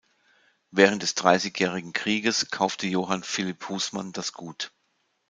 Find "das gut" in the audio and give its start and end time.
4.13-4.71